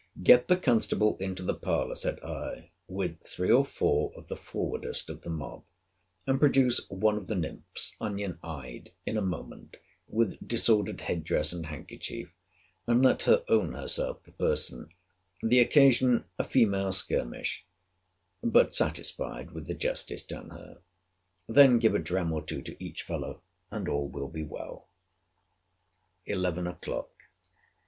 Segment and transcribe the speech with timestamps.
[0.23, 5.11] Get the constable into the parlour, said I, with three or four of the forwardest
[5.11, 5.63] of the mob,
[6.25, 9.77] and produce one of the nymphs, onion eyed, in a moment,
[10.07, 12.33] with disordered head dress and handkerchief,
[12.87, 14.89] and let her own herself the person:
[15.43, 17.67] the occasion, a female skirmish:
[18.43, 20.81] but satisfied with the justice done her.
[21.45, 24.87] Then give a dram or two to each fellow, and all will be well.
[26.25, 27.25] ELEVEN O'CLOCK.